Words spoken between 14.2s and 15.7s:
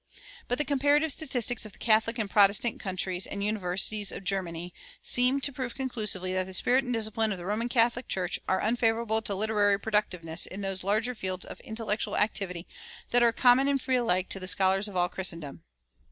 to the scholars of all Christendom.